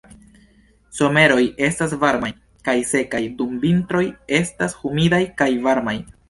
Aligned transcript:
Someroj 0.99 1.43
estas 1.67 1.93
varmaj 2.03 2.31
kaj 2.69 2.75
sekaj, 2.93 3.21
dum 3.43 3.53
vintroj 3.67 4.03
estas 4.39 4.75
humidaj 4.81 5.21
kaj 5.45 5.51
malvarmaj. 5.55 5.97